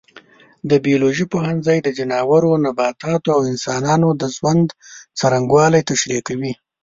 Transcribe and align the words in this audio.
د 0.69 0.71
بیولوژي 0.85 1.25
پوهنځی 1.33 1.77
د 1.81 1.87
ځناورو، 1.97 2.49
نباتاتو 2.65 3.29
او 3.35 3.41
انسانانو 3.51 4.09
د 4.21 4.23
ژوند 4.35 4.67
څرنګوالی 5.19 5.81
تشریح 5.89 6.21
کوي. 6.27 6.53